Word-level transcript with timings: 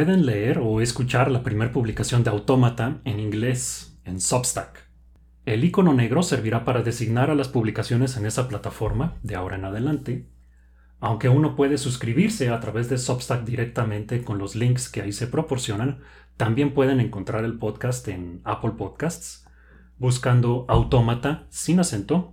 Pueden 0.00 0.24
leer 0.24 0.60
o 0.60 0.80
escuchar 0.80 1.30
la 1.30 1.42
primera 1.42 1.72
publicación 1.72 2.24
de 2.24 2.30
Autómata 2.30 3.02
en 3.04 3.20
inglés 3.20 4.00
en 4.04 4.18
Substack. 4.18 4.88
El 5.44 5.62
icono 5.62 5.92
negro 5.92 6.22
servirá 6.22 6.64
para 6.64 6.80
designar 6.80 7.30
a 7.30 7.34
las 7.34 7.48
publicaciones 7.48 8.16
en 8.16 8.24
esa 8.24 8.48
plataforma 8.48 9.18
de 9.22 9.34
ahora 9.34 9.56
en 9.56 9.66
adelante, 9.66 10.26
aunque 11.00 11.28
uno 11.28 11.54
puede 11.54 11.76
suscribirse 11.76 12.48
a 12.48 12.60
través 12.60 12.88
de 12.88 12.96
Substack 12.96 13.44
directamente 13.44 14.24
con 14.24 14.38
los 14.38 14.56
links 14.56 14.88
que 14.88 15.02
ahí 15.02 15.12
se 15.12 15.26
proporcionan, 15.26 16.00
también 16.38 16.72
pueden 16.72 16.98
encontrar 16.98 17.44
el 17.44 17.58
podcast 17.58 18.08
en 18.08 18.40
Apple 18.44 18.72
Podcasts 18.78 19.46
buscando 19.98 20.64
Autómata 20.70 21.46
sin 21.50 21.78
acento 21.78 22.32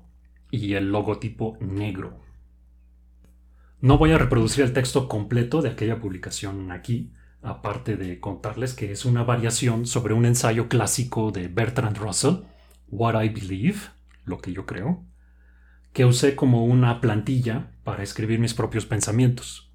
y 0.51 0.75
el 0.75 0.89
logotipo 0.89 1.57
negro. 1.59 2.21
No 3.81 3.97
voy 3.97 4.13
a 4.13 4.17
reproducir 4.17 4.63
el 4.63 4.71
texto 4.71 5.09
completo 5.09 5.61
de 5.61 5.71
aquella 5.71 5.99
publicación 5.99 6.71
aquí, 6.71 7.11
aparte 7.41 7.97
de 7.97 8.19
contarles 8.19 8.73
que 8.73 8.91
es 8.91 9.05
una 9.05 9.23
variación 9.23 9.85
sobre 9.85 10.13
un 10.13 10.25
ensayo 10.25 10.67
clásico 10.67 11.31
de 11.31 11.47
Bertrand 11.47 11.97
Russell, 11.97 12.43
What 12.89 13.21
I 13.21 13.29
Believe, 13.29 13.79
lo 14.25 14.39
que 14.39 14.53
yo 14.53 14.65
creo, 14.65 15.05
que 15.93 16.05
usé 16.05 16.35
como 16.35 16.65
una 16.65 17.01
plantilla 17.01 17.71
para 17.83 18.03
escribir 18.03 18.39
mis 18.39 18.53
propios 18.53 18.85
pensamientos. 18.85 19.71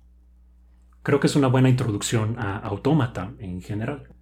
Creo 1.03 1.19
que 1.19 1.27
es 1.27 1.37
una 1.37 1.49
buena 1.49 1.69
introducción 1.69 2.37
a 2.39 2.59
Autómata 2.59 3.33
en 3.39 3.61
general. 3.61 4.15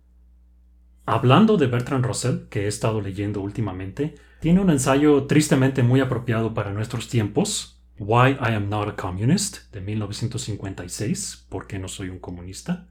Hablando 1.04 1.56
de 1.56 1.66
Bertrand 1.66 2.04
Russell, 2.04 2.48
que 2.48 2.64
he 2.64 2.68
estado 2.68 3.00
leyendo 3.00 3.40
últimamente, 3.40 4.14
tiene 4.40 4.60
un 4.60 4.70
ensayo 4.70 5.24
tristemente 5.24 5.82
muy 5.82 6.00
apropiado 6.00 6.54
para 6.54 6.72
nuestros 6.72 7.08
tiempos, 7.08 7.82
Why 7.98 8.30
I 8.40 8.54
Am 8.54 8.70
Not 8.70 8.88
a 8.88 8.96
Communist, 8.96 9.70
de 9.72 9.82
1956, 9.82 11.46
¿Por 11.50 11.66
qué 11.66 11.78
no 11.78 11.88
soy 11.88 12.08
un 12.08 12.18
comunista? 12.18 12.89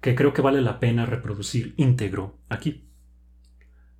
Que 0.00 0.14
creo 0.14 0.32
que 0.32 0.42
vale 0.42 0.60
la 0.60 0.80
pena 0.80 1.06
reproducir 1.06 1.74
íntegro 1.76 2.38
aquí. 2.48 2.84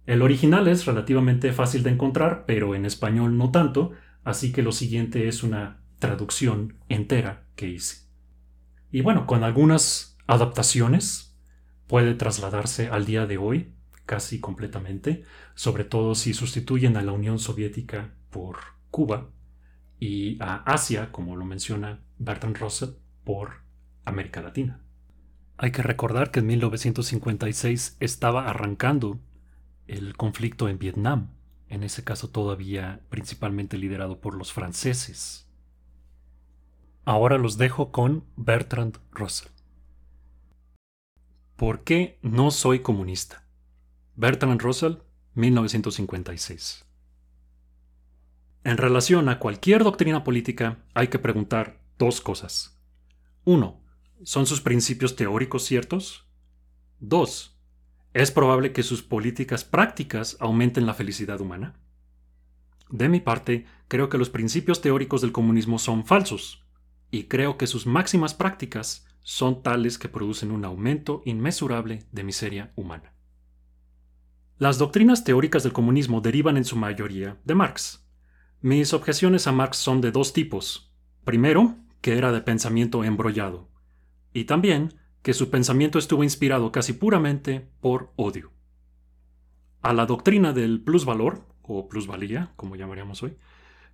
El 0.06 0.22
original 0.22 0.68
es 0.68 0.86
relativamente 0.86 1.52
fácil 1.52 1.82
de 1.82 1.91
encontrar, 1.91 2.44
pero 2.46 2.74
en 2.74 2.86
español 2.86 3.36
no 3.36 3.50
tanto, 3.50 3.92
así 4.24 4.52
que 4.52 4.62
lo 4.62 4.72
siguiente 4.72 5.28
es 5.28 5.42
una 5.42 5.82
traducción 5.98 6.78
entera 6.88 7.44
que 7.56 7.69
hice. 7.69 8.06
Y 8.91 9.02
bueno, 9.02 9.26
con 9.26 9.44
algunas 9.44 10.16
adaptaciones 10.26 11.36
puede 11.86 12.14
trasladarse 12.14 12.88
al 12.88 13.04
día 13.04 13.26
de 13.26 13.38
hoy 13.38 13.74
casi 14.06 14.41
completamente, 14.41 15.24
sobre 15.54 15.84
todo 15.84 16.14
si 16.14 16.32
sustituyen 16.32 16.96
a 16.96 17.02
la 17.02 17.12
Unión 17.12 17.38
Soviética 17.38 18.14
por 18.30 18.56
Cuba 18.91 19.28
y 20.00 20.38
a 20.41 20.62
Asia, 20.62 21.12
como 21.12 21.36
lo 21.36 21.44
menciona 21.44 22.00
Bertrand 22.19 22.56
Russell, 22.56 22.91
por 23.24 23.62
América 24.06 24.41
Latina. 24.41 24.80
Hay 25.60 25.72
que 25.72 25.82
recordar 25.82 26.30
que 26.30 26.38
en 26.38 26.46
1956 26.46 27.96
estaba 27.98 28.48
arrancando 28.48 29.18
el 29.88 30.16
conflicto 30.16 30.68
en 30.68 30.78
Vietnam, 30.78 31.30
en 31.68 31.82
ese 31.82 32.04
caso 32.04 32.28
todavía 32.28 33.00
principalmente 33.08 33.76
liderado 33.76 34.20
por 34.20 34.36
los 34.36 34.52
franceses. 34.52 35.50
Ahora 37.04 37.38
los 37.38 37.58
dejo 37.58 37.91
con 37.91 38.24
Bertrand 38.36 38.98
Russell. 39.10 39.50
¿Por 41.56 41.82
qué 41.82 42.20
no 42.22 42.52
soy 42.52 42.78
comunista? 42.78 43.44
Bertrand 44.14 44.60
Russell, 44.60 44.98
1956. 45.34 46.84
En 48.62 48.76
relación 48.76 49.28
a 49.28 49.41
cualquier 49.41 49.82
doctrina 49.82 50.22
política, 50.22 50.84
hay 50.94 51.08
que 51.08 51.18
preguntar 51.18 51.80
dos 51.98 52.20
cosas. 52.20 52.78
1. 53.44 53.88
¿Son 54.24 54.46
sus 54.46 54.60
principios 54.60 55.14
teóricos 55.14 55.64
ciertos? 55.64 56.26
2. 56.98 57.56
¿Es 58.14 58.32
probable 58.32 58.72
que 58.72 58.82
sus 58.82 59.00
políticas 59.00 59.62
prácticas 59.62 60.36
aumenten 60.40 60.86
la 60.86 60.94
felicidad 60.94 61.40
humana? 61.40 61.78
De 62.90 63.08
mi 63.08 63.20
parte, 63.20 63.66
creo 63.86 64.08
que 64.08 64.18
los 64.18 64.28
principios 64.28 64.80
teóricos 64.80 65.20
del 65.20 65.30
comunismo 65.30 65.78
son 65.78 66.04
falsos, 66.04 66.66
y 67.12 67.24
creo 67.24 67.56
que 67.56 67.68
sus 67.68 67.86
máximas 67.86 68.34
prácticas 68.34 69.06
son 69.20 69.62
tales 69.62 69.98
que 69.98 70.08
producen 70.08 70.50
un 70.50 70.64
aumento 70.64 71.22
inmesurable 71.24 72.02
de 72.10 72.24
miseria 72.24 72.72
humana. 72.74 73.12
Las 74.56 74.78
doctrinas 74.78 75.22
teóricas 75.22 75.62
del 75.62 75.72
comunismo 75.72 76.20
derivan 76.20 76.56
en 76.56 76.64
su 76.64 76.74
mayoría 76.74 77.38
de 77.44 77.54
Marx. 77.54 78.04
Mis 78.62 78.92
objeciones 78.94 79.46
a 79.46 79.52
Marx 79.52 79.76
son 79.76 80.00
de 80.00 80.10
dos 80.10 80.32
tipos. 80.32 80.92
Primero, 81.24 81.76
que 82.00 82.18
era 82.18 82.32
de 82.32 82.40
pensamiento 82.40 83.04
embrollado, 83.04 83.67
y 84.38 84.44
también 84.44 84.94
que 85.22 85.34
su 85.34 85.50
pensamiento 85.50 85.99
estuvo 85.99 86.22
inspirado 86.22 86.71
casi 86.72 86.93
puramente 86.93 87.69
por 87.81 88.12
odio. 88.16 88.53
A 89.82 89.93
la 89.93 90.06
doctrina 90.06 90.53
del 90.53 90.81
plusvalor, 90.81 91.47
o 91.62 91.88
plusvalía, 91.88 92.53
como 92.56 92.77
llamaríamos 92.77 93.22
hoy, 93.22 93.37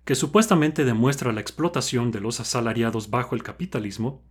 que 0.05 0.15
supuestamente 0.15 0.85
demuestra 0.85 1.33
la 1.33 1.41
explotación 1.41 2.11
de 2.11 2.21
los 2.21 2.39
asalariados 2.39 3.09
bajo 3.09 3.35
el 3.35 3.43
capitalismo, 3.43 4.23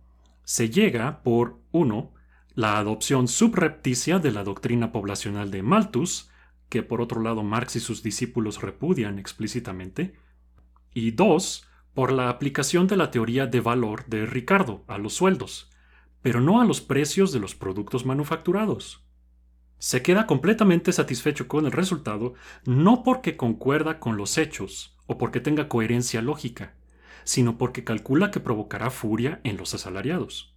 se 0.43 0.69
llega 0.69 1.21
por 1.21 1.59
1 1.71 2.13
la 2.53 2.77
adopción 2.77 3.27
subrepticia 3.27 4.19
de 4.19 4.31
la 4.31 4.43
doctrina 4.43 4.91
poblacional 4.91 5.51
de 5.51 5.63
Malthus, 5.63 6.29
que 6.69 6.81
por 6.81 7.01
otro 7.01 7.21
lado 7.21 7.43
Marx 7.43 7.75
y 7.75 7.81
sus 7.81 8.03
discípulos 8.03 8.61
repudian 8.61 9.19
explícitamente, 9.19 10.15
y 10.93 11.11
2 11.11 11.67
por 11.93 12.13
la 12.13 12.29
aplicación 12.29 12.87
de 12.87 12.95
la 12.95 13.11
teoría 13.11 13.47
de 13.47 13.59
valor 13.59 14.05
de 14.07 14.25
Ricardo 14.25 14.85
a 14.87 14.97
los 14.97 15.13
sueldos, 15.13 15.69
pero 16.25 16.41
no 16.41 16.59
a 16.59 16.65
los 16.65 16.81
precios 16.81 17.31
de 17.31 17.39
los 17.39 17.53
productos 17.53 18.03
manufacturados. 18.03 19.05
Se 19.77 20.01
queda 20.01 20.25
completamente 20.25 20.91
satisfecho 20.91 21.47
con 21.47 21.67
el 21.67 21.71
resultado 21.71 22.33
no 22.65 23.03
porque 23.03 23.37
concuerda 23.37 23.99
con 23.99 24.17
los 24.17 24.39
hechos 24.39 24.97
o 25.05 25.19
porque 25.19 25.39
tenga 25.39 25.69
coherencia 25.69 26.23
lógica, 26.23 26.73
sino 27.25 27.59
porque 27.59 27.83
calcula 27.83 28.31
que 28.31 28.39
provocará 28.39 28.89
furia 28.89 29.39
en 29.43 29.57
los 29.57 29.75
asalariados. 29.75 30.55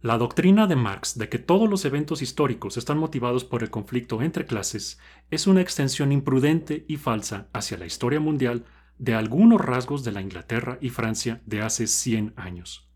La 0.00 0.16
doctrina 0.16 0.66
de 0.66 0.76
Marx 0.76 1.18
de 1.18 1.28
que 1.28 1.38
todos 1.38 1.68
los 1.68 1.84
eventos 1.84 2.22
históricos 2.22 2.78
están 2.78 2.96
motivados 2.96 3.44
por 3.44 3.62
el 3.62 3.68
conflicto 3.68 4.22
entre 4.22 4.46
clases 4.46 4.98
es 5.30 5.48
una 5.48 5.60
extensión 5.60 6.12
imprudente 6.12 6.86
y 6.88 6.96
falsa 6.96 7.50
hacia 7.52 7.76
la 7.76 7.84
historia 7.84 8.20
mundial 8.20 8.64
de 8.96 9.12
algunos 9.12 9.60
rasgos 9.60 10.02
de 10.02 10.12
la 10.12 10.22
Inglaterra 10.22 10.78
y 10.80 10.88
Francia 10.88 11.42
de 11.44 11.60
hace 11.60 11.86
100 11.86 12.32
años. 12.36 12.89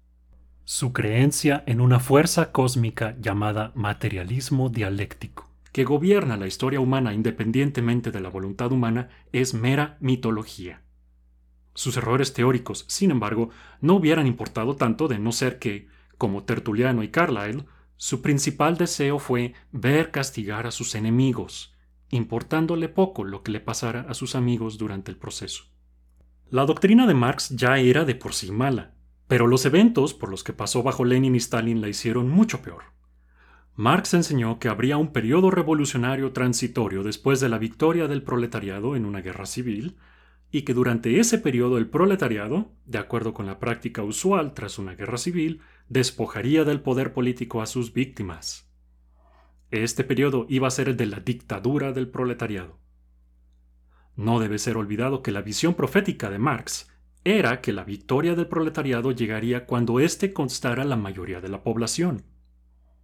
Su 0.66 0.94
creencia 0.94 1.62
en 1.66 1.82
una 1.82 2.00
fuerza 2.00 2.50
cósmica 2.50 3.16
llamada 3.20 3.72
materialismo 3.74 4.70
dialéctico, 4.70 5.46
que 5.72 5.84
gobierna 5.84 6.38
la 6.38 6.46
historia 6.46 6.80
humana 6.80 7.12
independientemente 7.12 8.10
de 8.10 8.20
la 8.20 8.30
voluntad 8.30 8.72
humana, 8.72 9.10
es 9.30 9.52
mera 9.52 9.98
mitología. 10.00 10.80
Sus 11.74 11.98
errores 11.98 12.32
teóricos, 12.32 12.86
sin 12.88 13.10
embargo, 13.10 13.50
no 13.82 13.96
hubieran 13.96 14.26
importado 14.26 14.74
tanto 14.74 15.06
de 15.06 15.18
no 15.18 15.32
ser 15.32 15.58
que, 15.58 15.86
como 16.16 16.44
Tertuliano 16.44 17.02
y 17.02 17.08
Carlyle, 17.08 17.66
su 17.98 18.22
principal 18.22 18.78
deseo 18.78 19.18
fue 19.18 19.52
ver 19.70 20.10
castigar 20.12 20.66
a 20.66 20.70
sus 20.70 20.94
enemigos, 20.94 21.74
importándole 22.08 22.88
poco 22.88 23.24
lo 23.24 23.42
que 23.42 23.52
le 23.52 23.60
pasara 23.60 24.06
a 24.08 24.14
sus 24.14 24.34
amigos 24.34 24.78
durante 24.78 25.10
el 25.10 25.18
proceso. 25.18 25.64
La 26.48 26.64
doctrina 26.64 27.06
de 27.06 27.12
Marx 27.12 27.50
ya 27.50 27.76
era 27.76 28.06
de 28.06 28.14
por 28.14 28.32
sí 28.32 28.50
mala, 28.50 28.93
pero 29.26 29.46
los 29.46 29.64
eventos 29.64 30.14
por 30.14 30.30
los 30.30 30.44
que 30.44 30.52
pasó 30.52 30.82
bajo 30.82 31.04
Lenin 31.04 31.34
y 31.34 31.38
Stalin 31.38 31.80
la 31.80 31.88
hicieron 31.88 32.28
mucho 32.28 32.62
peor. 32.62 32.84
Marx 33.76 34.14
enseñó 34.14 34.58
que 34.58 34.68
habría 34.68 34.96
un 34.98 35.12
periodo 35.12 35.50
revolucionario 35.50 36.32
transitorio 36.32 37.02
después 37.02 37.40
de 37.40 37.48
la 37.48 37.58
victoria 37.58 38.06
del 38.06 38.22
proletariado 38.22 38.94
en 38.94 39.04
una 39.04 39.20
guerra 39.20 39.46
civil, 39.46 39.96
y 40.52 40.62
que 40.62 40.74
durante 40.74 41.18
ese 41.18 41.38
periodo 41.38 41.78
el 41.78 41.88
proletariado, 41.88 42.70
de 42.84 42.98
acuerdo 42.98 43.34
con 43.34 43.46
la 43.46 43.58
práctica 43.58 44.04
usual 44.04 44.54
tras 44.54 44.78
una 44.78 44.94
guerra 44.94 45.18
civil, 45.18 45.60
despojaría 45.88 46.62
del 46.62 46.80
poder 46.80 47.12
político 47.12 47.60
a 47.60 47.66
sus 47.66 47.92
víctimas. 47.92 48.70
Este 49.72 50.04
periodo 50.04 50.46
iba 50.48 50.68
a 50.68 50.70
ser 50.70 50.88
el 50.88 50.96
de 50.96 51.06
la 51.06 51.18
dictadura 51.18 51.90
del 51.90 52.08
proletariado. 52.08 52.78
No 54.14 54.38
debe 54.38 54.58
ser 54.60 54.76
olvidado 54.76 55.22
que 55.22 55.32
la 55.32 55.42
visión 55.42 55.74
profética 55.74 56.30
de 56.30 56.38
Marx 56.38 56.88
era 57.24 57.62
que 57.62 57.72
la 57.72 57.84
victoria 57.84 58.34
del 58.34 58.46
proletariado 58.46 59.10
llegaría 59.10 59.64
cuando 59.64 59.98
éste 59.98 60.32
constara 60.34 60.84
la 60.84 60.96
mayoría 60.96 61.40
de 61.40 61.48
la 61.48 61.62
población. 61.62 62.22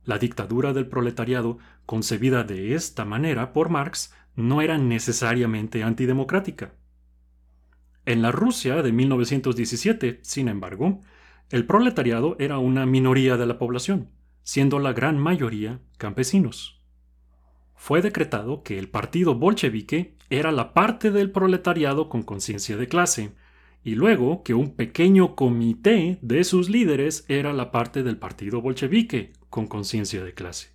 La 0.05 0.19
dictadura 0.19 0.73
del 0.73 0.87
proletariado, 0.87 1.59
concebida 1.87 2.45
de 2.45 2.75
esta 2.75 3.05
manera 3.05 3.53
por 3.53 3.71
Marx, 3.71 4.15
no 4.37 4.61
era 4.61 4.77
necesariamente 4.77 5.83
antidemocrática. 5.83 6.75
En 8.05 8.23
la 8.23 8.31
Rusia 8.31 8.83
de 8.83 8.93
1917, 8.93 10.21
sin 10.23 10.49
embargo, 10.49 11.01
el 11.51 11.67
proletariado 11.67 12.37
era 12.39 12.59
una 12.59 12.87
minoría 12.87 13.37
de 13.37 13.47
la 13.47 13.59
población, 13.59 14.11
siendo 14.43 14.79
la 14.79 14.93
gran 14.93 15.19
mayoría 15.19 15.81
campesinos. 15.99 16.81
Fue 17.75 18.03
decretado 18.03 18.63
que 18.63 18.79
el 18.79 18.89
partido 18.89 19.35
bolchevique 19.35 20.17
era 20.29 20.53
la 20.53 20.75
parte 20.75 21.11
del 21.11 21.31
proletariado 21.31 22.09
con 22.09 22.23
conciencia 22.23 22.77
de 22.77 22.87
clase, 22.87 23.33
y 23.83 23.95
luego 23.95 24.43
que 24.43 24.55
un 24.55 24.75
pequeño 24.75 25.35
comité 25.35 26.19
de 26.23 26.45
sus 26.45 26.69
líderes 26.69 27.25
era 27.29 27.53
la 27.53 27.71
parte 27.71 28.03
del 28.03 28.19
partido 28.19 28.61
bolchevique, 28.61 29.33
con 29.49 29.67
conciencia 29.67 30.23
de 30.23 30.35
clase. 30.35 30.69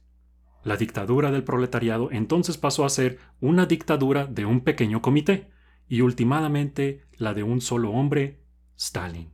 La 0.64 0.78
dictadura 0.78 1.32
del 1.32 1.44
proletariado 1.44 2.10
entonces 2.12 2.58
pasó 2.58 2.86
a 2.86 2.90
ser 2.90 3.20
una 3.40 3.68
dictadura 3.68 4.26
de 4.26 4.46
un 4.46 4.62
pequeño 4.62 5.02
comité, 5.02 5.50
y 5.88 6.02
últimamente 6.02 7.04
la 7.18 7.36
de 7.36 7.44
un 7.44 7.62
solo 7.62 7.92
hombre, 7.92 8.40
Stalin. 8.76 9.30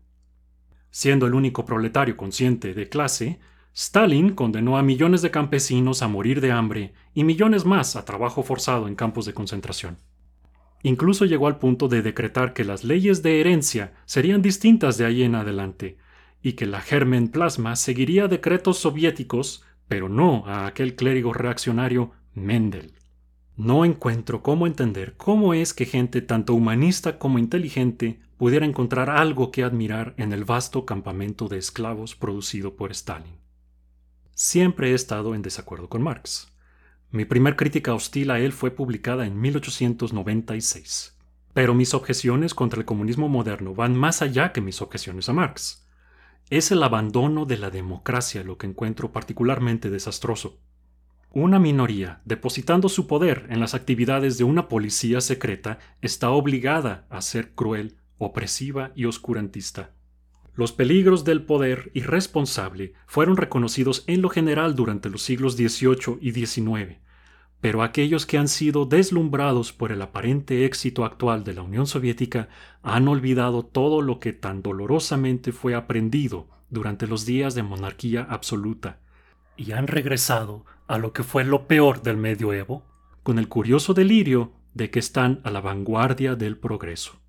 Siendo 0.90 1.26
el 1.26 1.34
único 1.34 1.64
proletario 1.64 2.18
consciente 2.18 2.74
de 2.74 2.90
clase, 2.90 3.40
Stalin 3.74 4.36
condenó 4.36 4.78
a 4.78 4.84
millones 4.84 5.22
de 5.22 5.32
campesinos 5.32 6.02
a 6.02 6.10
morir 6.10 6.42
de 6.42 6.52
hambre 6.52 6.94
y 7.14 7.24
millones 7.24 7.64
más 7.64 7.96
a 7.96 8.04
trabajo 8.04 8.44
forzado 8.44 8.90
en 8.90 8.96
campos 8.96 9.26
de 9.26 9.34
concentración. 9.34 9.98
Incluso 10.84 11.26
llegó 11.26 11.48
al 11.48 11.60
punto 11.60 11.88
de 11.88 12.02
decretar 12.02 12.54
que 12.54 12.64
las 12.64 12.84
leyes 12.84 13.22
de 13.22 13.40
herencia 13.40 13.94
serían 14.06 14.42
distintas 14.42 14.98
de 14.98 15.06
ahí 15.06 15.24
en 15.24 15.36
adelante, 15.36 15.98
y 16.42 16.54
que 16.54 16.66
la 16.66 16.82
germen 16.82 17.28
plasma 17.28 17.76
seguiría 17.76 18.28
decretos 18.28 18.80
soviéticos, 18.80 19.64
pero 19.88 20.10
no 20.10 20.46
a 20.48 20.66
aquel 20.66 20.96
clérigo 20.96 21.34
reaccionario 21.34 22.12
Mendel. 22.34 22.94
No 23.58 23.86
encuentro 23.86 24.42
cómo 24.42 24.66
entender 24.66 25.14
cómo 25.18 25.54
es 25.54 25.74
que 25.74 25.86
gente 25.86 26.22
tanto 26.22 26.56
humanista 26.56 27.20
como 27.20 27.38
inteligente 27.38 28.20
pudiera 28.38 28.66
encontrar 28.66 29.10
algo 29.10 29.52
que 29.52 29.64
admirar 29.64 30.16
en 30.18 30.34
el 30.34 30.46
vasto 30.46 30.86
campamento 30.86 31.48
de 31.48 31.60
esclavos 31.60 32.16
producido 32.16 32.76
por 32.76 32.92
Stalin. 32.92 33.36
Siempre 34.34 34.92
he 34.92 34.94
estado 34.96 35.36
en 35.36 35.44
desacuerdo 35.44 35.90
con 35.90 36.02
Marx. 36.02 36.51
Mi 37.14 37.26
primer 37.26 37.58
crítica 37.58 37.94
hostil 37.94 38.32
a 38.32 38.40
él 38.40 38.54
fue 38.54 38.72
publicada 38.72 39.26
en 39.26 39.40
1896. 39.42 41.18
Pero 41.54 41.74
mis 41.74 41.94
objeciones 41.94 42.54
contra 42.54 42.80
el 42.80 42.86
comunismo 42.86 43.28
moderno 43.28 43.76
van 43.76 43.98
más 43.98 44.22
allá 44.22 44.54
que 44.54 44.62
mis 44.62 44.82
objeciones 44.82 45.28
a 45.28 45.34
Marx. 45.34 45.86
Es 46.50 46.72
el 46.72 46.82
abandono 46.82 47.46
de 47.46 47.58
la 47.58 47.70
democracia 47.70 48.46
lo 48.46 48.58
que 48.58 48.68
encuentro 48.68 49.12
particularmente 49.12 49.90
desastroso. 49.90 50.62
Una 51.34 51.60
minoría, 51.60 52.22
depositando 52.24 52.88
su 52.88 53.08
poder 53.08 53.46
en 53.50 53.60
las 53.60 53.74
actividades 53.74 54.38
de 54.38 54.46
una 54.46 54.70
policía 54.70 55.20
secreta, 55.20 55.80
está 56.02 56.30
obligada 56.30 57.08
a 57.10 57.22
ser 57.22 57.54
cruel, 57.56 57.98
opresiva 58.20 58.94
y 58.96 59.04
oscurantista. 59.04 59.92
Los 60.54 60.74
peligros 60.74 61.24
del 61.24 61.44
poder 61.44 61.92
irresponsable 61.94 62.94
fueron 63.06 63.38
reconocidos 63.38 64.04
en 64.08 64.22
lo 64.22 64.30
general 64.30 64.76
durante 64.76 65.10
los 65.10 65.22
siglos 65.22 65.56
XVIII 65.56 66.18
y 66.20 66.32
XIX, 66.32 66.98
pero 67.62 67.84
aquellos 67.84 68.26
que 68.26 68.38
han 68.38 68.48
sido 68.48 68.86
deslumbrados 68.86 69.72
por 69.72 69.92
el 69.92 70.02
aparente 70.02 70.66
éxito 70.66 71.06
actual 71.06 71.44
de 71.44 71.54
la 71.54 71.62
Unión 71.62 71.88
Soviética 71.88 72.50
han 72.82 73.08
olvidado 73.08 73.64
todo 73.64 74.02
lo 74.02 74.20
que 74.20 74.34
tan 74.34 74.62
dolorosamente 74.62 75.52
fue 75.52 75.76
aprendido 75.76 76.50
durante 76.70 77.08
los 77.08 77.26
días 77.26 77.54
de 77.54 77.64
monarquía 77.64 78.26
absoluta, 78.30 79.00
y 79.56 79.74
han 79.74 79.88
regresado 79.88 80.66
a 80.88 80.98
lo 80.98 81.14
que 81.14 81.24
fue 81.24 81.46
lo 81.46 81.68
peor 81.68 82.02
del 82.02 82.18
medioevo, 82.18 82.84
con 83.24 83.38
el 83.40 83.48
curioso 83.48 83.94
delirio 83.94 84.52
de 84.74 84.90
que 84.90 85.00
están 85.00 85.40
a 85.44 85.52
la 85.52 85.62
vanguardia 85.62 86.36
del 86.36 86.58
progreso. 86.58 87.21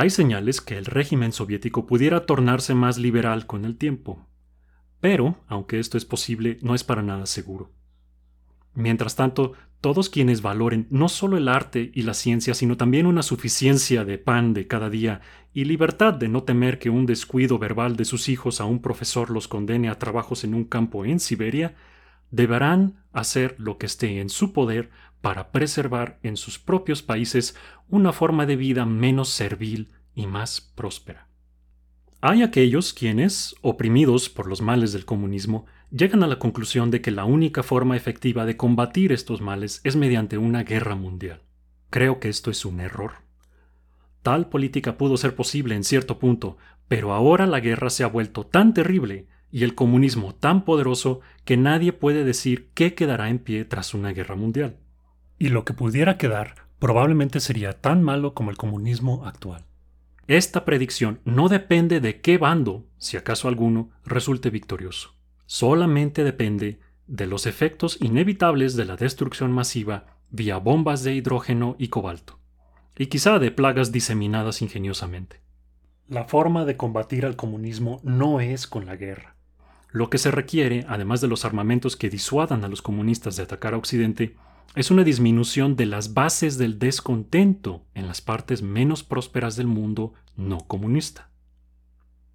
Hay 0.00 0.10
señales 0.10 0.60
que 0.60 0.78
el 0.78 0.84
régimen 0.84 1.32
soviético 1.32 1.84
pudiera 1.84 2.24
tornarse 2.24 2.72
más 2.72 2.98
liberal 2.98 3.46
con 3.46 3.64
el 3.64 3.76
tiempo, 3.76 4.28
pero, 5.00 5.40
aunque 5.48 5.80
esto 5.80 5.98
es 5.98 6.04
posible, 6.04 6.56
no 6.62 6.76
es 6.76 6.84
para 6.84 7.02
nada 7.02 7.26
seguro. 7.26 7.72
Mientras 8.74 9.16
tanto, 9.16 9.54
todos 9.80 10.08
quienes 10.08 10.40
valoren 10.40 10.86
no 10.90 11.08
solo 11.08 11.36
el 11.36 11.48
arte 11.48 11.90
y 11.92 12.02
la 12.02 12.14
ciencia, 12.14 12.54
sino 12.54 12.76
también 12.76 13.06
una 13.06 13.24
suficiencia 13.24 14.04
de 14.04 14.18
pan 14.18 14.54
de 14.54 14.68
cada 14.68 14.88
día 14.88 15.20
y 15.52 15.64
libertad 15.64 16.14
de 16.14 16.28
no 16.28 16.44
temer 16.44 16.78
que 16.78 16.90
un 16.90 17.04
descuido 17.04 17.58
verbal 17.58 17.96
de 17.96 18.04
sus 18.04 18.28
hijos 18.28 18.60
a 18.60 18.66
un 18.66 18.80
profesor 18.80 19.30
los 19.30 19.48
condene 19.48 19.88
a 19.88 19.98
trabajos 19.98 20.44
en 20.44 20.54
un 20.54 20.62
campo 20.62 21.04
en 21.06 21.18
Siberia, 21.18 21.74
deberán 22.30 23.02
hacer 23.12 23.56
lo 23.58 23.78
que 23.78 23.86
esté 23.86 24.20
en 24.20 24.28
su 24.28 24.52
poder 24.52 24.90
para 25.20 25.50
preservar 25.50 26.18
en 26.22 26.36
sus 26.36 26.58
propios 26.58 27.02
países 27.02 27.56
una 27.88 28.12
forma 28.12 28.46
de 28.46 28.56
vida 28.56 28.86
menos 28.86 29.28
servil 29.28 29.92
y 30.14 30.26
más 30.26 30.60
próspera. 30.60 31.28
Hay 32.20 32.42
aquellos 32.42 32.92
quienes, 32.92 33.54
oprimidos 33.62 34.28
por 34.28 34.48
los 34.48 34.60
males 34.60 34.92
del 34.92 35.04
comunismo, 35.04 35.66
llegan 35.90 36.24
a 36.24 36.26
la 36.26 36.38
conclusión 36.38 36.90
de 36.90 37.00
que 37.00 37.12
la 37.12 37.24
única 37.24 37.62
forma 37.62 37.96
efectiva 37.96 38.44
de 38.44 38.56
combatir 38.56 39.12
estos 39.12 39.40
males 39.40 39.80
es 39.84 39.94
mediante 39.94 40.36
una 40.36 40.64
guerra 40.64 40.96
mundial. 40.96 41.42
Creo 41.90 42.18
que 42.18 42.28
esto 42.28 42.50
es 42.50 42.64
un 42.64 42.80
error. 42.80 43.12
Tal 44.22 44.48
política 44.48 44.98
pudo 44.98 45.16
ser 45.16 45.36
posible 45.36 45.76
en 45.76 45.84
cierto 45.84 46.18
punto, 46.18 46.58
pero 46.88 47.12
ahora 47.12 47.46
la 47.46 47.60
guerra 47.60 47.88
se 47.88 48.02
ha 48.02 48.08
vuelto 48.08 48.44
tan 48.44 48.74
terrible 48.74 49.28
y 49.50 49.64
el 49.64 49.74
comunismo 49.74 50.34
tan 50.34 50.64
poderoso 50.64 51.20
que 51.44 51.56
nadie 51.56 51.92
puede 51.92 52.24
decir 52.24 52.70
qué 52.74 52.94
quedará 52.94 53.30
en 53.30 53.38
pie 53.38 53.64
tras 53.64 53.94
una 53.94 54.12
guerra 54.12 54.34
mundial. 54.34 54.78
Y 55.38 55.48
lo 55.48 55.64
que 55.64 55.74
pudiera 55.74 56.18
quedar 56.18 56.54
probablemente 56.78 57.40
sería 57.40 57.80
tan 57.80 58.02
malo 58.02 58.34
como 58.34 58.50
el 58.50 58.56
comunismo 58.56 59.24
actual. 59.26 59.64
Esta 60.26 60.64
predicción 60.64 61.20
no 61.24 61.48
depende 61.48 62.00
de 62.00 62.20
qué 62.20 62.38
bando, 62.38 62.86
si 62.98 63.16
acaso 63.16 63.48
alguno, 63.48 63.90
resulte 64.04 64.50
victorioso. 64.50 65.14
Solamente 65.46 66.24
depende 66.24 66.80
de 67.06 67.26
los 67.26 67.46
efectos 67.46 67.96
inevitables 68.00 68.76
de 68.76 68.84
la 68.84 68.96
destrucción 68.96 69.50
masiva 69.50 70.18
vía 70.30 70.58
bombas 70.58 71.02
de 71.02 71.14
hidrógeno 71.14 71.76
y 71.78 71.88
cobalto, 71.88 72.38
y 72.96 73.06
quizá 73.06 73.38
de 73.38 73.50
plagas 73.50 73.92
diseminadas 73.92 74.60
ingeniosamente. 74.60 75.40
La 76.06 76.24
forma 76.24 76.64
de 76.64 76.76
combatir 76.76 77.24
al 77.24 77.36
comunismo 77.36 78.00
no 78.02 78.40
es 78.40 78.66
con 78.66 78.84
la 78.86 78.96
guerra. 78.96 79.36
Lo 79.90 80.10
que 80.10 80.18
se 80.18 80.30
requiere, 80.30 80.84
además 80.88 81.22
de 81.22 81.28
los 81.28 81.46
armamentos 81.46 81.96
que 81.96 82.10
disuadan 82.10 82.64
a 82.64 82.68
los 82.68 82.82
comunistas 82.82 83.36
de 83.36 83.44
atacar 83.44 83.72
a 83.72 83.78
Occidente, 83.78 84.36
es 84.78 84.92
una 84.92 85.02
disminución 85.02 85.74
de 85.74 85.86
las 85.86 86.14
bases 86.14 86.56
del 86.56 86.78
descontento 86.78 87.82
en 87.94 88.06
las 88.06 88.20
partes 88.20 88.62
menos 88.62 89.02
prósperas 89.02 89.56
del 89.56 89.66
mundo 89.66 90.14
no 90.36 90.58
comunista. 90.58 91.30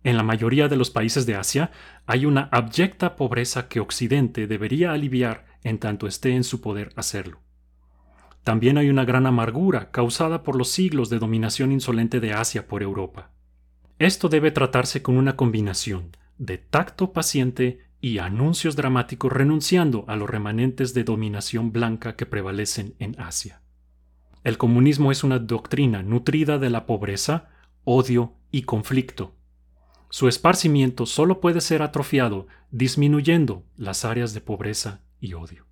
En 0.04 0.18
la 0.18 0.24
mayoría 0.24 0.68
de 0.68 0.76
los 0.76 0.90
países 0.90 1.26
de 1.26 1.36
Asia 1.36 1.72
hay 2.06 2.26
una 2.26 2.50
abyecta 2.52 3.16
pobreza 3.16 3.70
que 3.70 3.80
Occidente 3.80 4.46
debería 4.46 4.92
aliviar 4.92 5.46
en 5.64 5.80
tanto 5.80 6.06
esté 6.06 6.36
en 6.36 6.44
su 6.44 6.60
poder 6.60 6.92
hacerlo. 6.98 7.40
También 8.44 8.78
hay 8.78 8.90
una 8.90 9.06
gran 9.06 9.26
amargura 9.26 9.90
causada 9.92 10.44
por 10.44 10.58
los 10.58 10.70
siglos 10.70 11.10
de 11.10 11.20
dominación 11.20 11.72
insolente 11.72 12.20
de 12.20 12.34
Asia 12.34 12.68
por 12.68 12.84
Europa. 12.84 13.32
Esto 14.00 14.28
debe 14.28 14.52
tratarse 14.52 15.02
con 15.02 15.16
una 15.16 15.38
combinación 15.38 16.18
de 16.38 16.58
tacto 16.58 17.14
paciente 17.14 17.80
y 18.04 18.18
anuncios 18.18 18.76
dramáticos 18.76 19.32
renunciando 19.32 20.04
a 20.10 20.18
los 20.18 20.30
remanentes 20.30 20.94
de 20.94 21.06
dominación 21.06 21.72
blanca 21.72 22.18
que 22.18 22.26
prevalecen 22.26 22.96
en 23.00 23.16
Asia. 23.18 23.62
El 24.44 24.58
comunismo 24.58 25.10
es 25.10 25.24
una 25.24 25.40
doctrina 25.40 26.04
nutrida 26.04 26.60
de 26.60 26.70
la 26.70 26.86
pobreza, 26.86 27.48
odio 27.86 28.34
y 28.52 28.64
conflicto. 28.64 29.38
Su 30.10 30.28
esparcimiento 30.28 31.06
solo 31.06 31.40
puede 31.40 31.62
ser 31.62 31.82
atrofiado 31.82 32.48
disminuyendo 32.72 33.64
las 33.78 34.04
áreas 34.04 34.34
de 34.34 34.42
pobreza 34.42 35.00
y 35.22 35.36
odio. 35.36 35.66